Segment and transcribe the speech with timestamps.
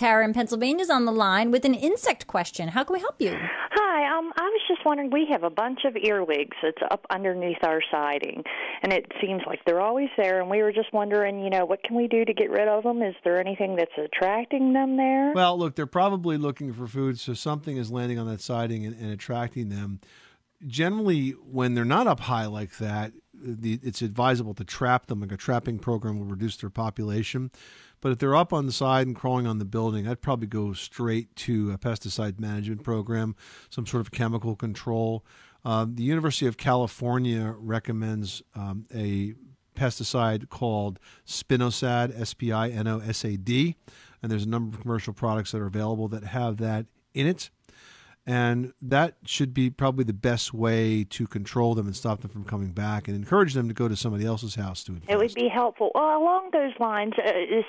[0.00, 2.68] Tara in Pennsylvania is on the line with an insect question.
[2.68, 3.36] How can we help you?
[3.36, 5.10] Hi, um, I was just wondering.
[5.10, 8.42] We have a bunch of earwigs that's up underneath our siding,
[8.82, 10.40] and it seems like they're always there.
[10.40, 12.84] And we were just wondering, you know, what can we do to get rid of
[12.84, 13.02] them?
[13.02, 15.34] Is there anything that's attracting them there?
[15.34, 18.98] Well, look, they're probably looking for food, so something is landing on that siding and,
[18.98, 20.00] and attracting them.
[20.66, 25.20] Generally, when they're not up high like that, the, it's advisable to trap them.
[25.20, 27.50] Like a trapping program will reduce their population.
[28.00, 30.72] But if they're up on the side and crawling on the building, I'd probably go
[30.72, 33.36] straight to a pesticide management program,
[33.68, 35.24] some sort of chemical control.
[35.64, 39.34] Uh, the University of California recommends um, a
[39.74, 43.76] pesticide called Spinosad, S P I N O S A D,
[44.22, 47.50] and there's a number of commercial products that are available that have that in it
[48.30, 52.44] and that should be probably the best way to control them and stop them from
[52.44, 55.10] coming back and encourage them to go to somebody else's house to infest.
[55.10, 55.90] It would be helpful.
[55.96, 57.64] Well, along those lines, uh, as,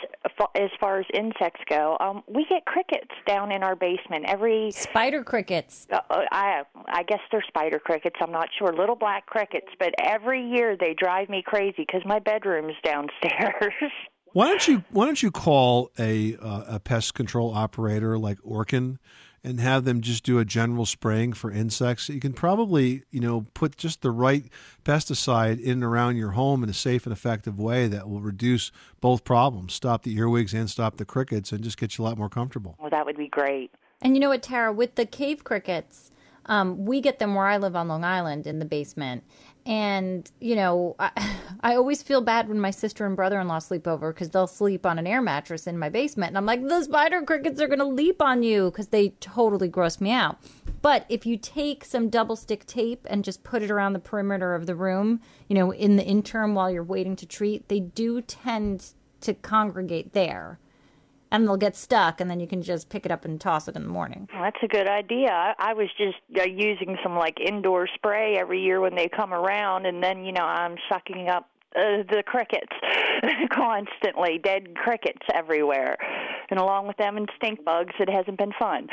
[0.54, 5.24] as far as insects go, um, we get crickets down in our basement every spider
[5.24, 5.88] crickets.
[5.92, 8.18] Uh, uh I I guess they're spider crickets.
[8.22, 8.72] I'm not sure.
[8.72, 13.74] Little black crickets, but every year they drive me crazy because my bedroom's downstairs.
[14.34, 19.00] Why don't you Why don't you call a uh, a pest control operator like Orkin?
[19.44, 22.10] And have them just do a general spraying for insects.
[22.10, 24.46] You can probably, you know, put just the right
[24.86, 28.72] pesticide in and around your home in a safe and effective way that will reduce
[29.00, 32.18] both problems, stop the earwigs and stop the crickets, and just get you a lot
[32.18, 32.76] more comfortable.
[32.80, 33.72] Well, that would be great.
[34.02, 36.12] And you know what, Tara, with the cave crickets,
[36.48, 39.24] um, we get them where I live on Long Island in the basement.
[39.66, 41.12] And, you know, I,
[41.62, 44.48] I always feel bad when my sister and brother in law sleep over because they'll
[44.48, 46.30] sleep on an air mattress in my basement.
[46.30, 49.68] And I'm like, the spider crickets are going to leap on you because they totally
[49.68, 50.40] gross me out.
[50.82, 54.56] But if you take some double stick tape and just put it around the perimeter
[54.56, 58.22] of the room, you know, in the interim while you're waiting to treat, they do
[58.22, 60.60] tend to congregate there
[61.32, 63.76] and they'll get stuck, and then you can just pick it up and toss it
[63.76, 64.28] in the morning.
[64.34, 65.30] Well, that's a good idea.
[65.32, 69.34] I, I was just uh, using some like indoor spray every year when they come
[69.34, 72.74] around, and then you know I'm sucking up uh, the crickets
[73.54, 75.98] constantly, dead crickets everywhere,
[76.50, 78.88] and along with them and stink bugs, it hasn't been fun.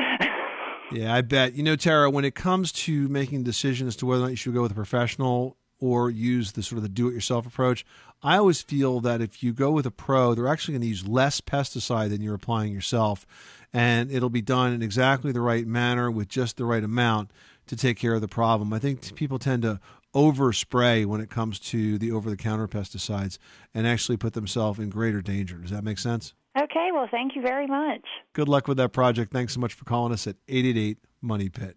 [0.93, 1.55] yeah, I bet.
[1.55, 4.37] You know, Tara, when it comes to making decisions as to whether or not you
[4.37, 7.85] should go with a professional or use the sort of the do-it-yourself approach,
[8.23, 11.07] I always feel that if you go with a pro, they're actually going to use
[11.07, 13.27] less pesticide than you're applying yourself,
[13.73, 17.31] and it'll be done in exactly the right manner with just the right amount
[17.67, 18.73] to take care of the problem.
[18.73, 19.79] I think people tend to
[20.15, 23.39] overspray when it comes to the over-the-counter pesticides
[23.73, 25.59] and actually put themselves in greater danger.
[25.59, 26.35] Does that make sense?
[26.61, 28.01] Okay, well, thank you very much.
[28.33, 29.33] Good luck with that project.
[29.33, 31.77] Thanks so much for calling us at 888 Money Pit.